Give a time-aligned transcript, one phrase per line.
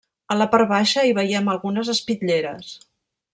[0.35, 2.73] A la part baixa hi veiem algunes espitlleres.